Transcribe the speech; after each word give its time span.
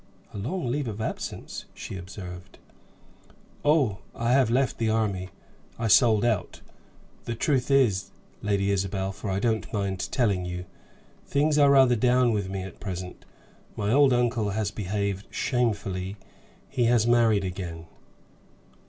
"A 0.33 0.37
long 0.39 0.65
leave 0.65 0.87
of 0.87 0.99
absence," 0.99 1.65
she 1.75 1.95
observed. 1.95 2.57
"Oh, 3.63 3.99
I 4.15 4.31
have 4.31 4.49
left 4.49 4.79
the 4.79 4.89
army. 4.89 5.29
I 5.77 5.89
sold 5.89 6.25
out. 6.25 6.61
The 7.25 7.35
truth 7.35 7.69
is, 7.69 8.09
Lady 8.41 8.71
Isabel 8.71 9.11
for 9.11 9.29
I 9.29 9.37
don't 9.39 9.71
mind 9.71 10.11
telling 10.11 10.43
you 10.43 10.65
things 11.27 11.59
are 11.59 11.69
rather 11.69 11.95
down 11.95 12.31
with 12.31 12.49
me 12.49 12.63
at 12.63 12.79
present. 12.79 13.25
My 13.75 13.91
old 13.91 14.11
uncle 14.11 14.49
has 14.49 14.71
behaved 14.71 15.27
shamefully; 15.29 16.17
he 16.67 16.85
has 16.85 17.05
married 17.05 17.43
again." 17.45 17.85